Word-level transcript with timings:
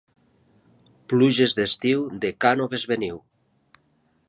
Pluges 1.13 1.53
d'estiu 1.59 2.07
de 2.25 2.33
Cànoves 2.45 2.87
veniu. 2.95 3.21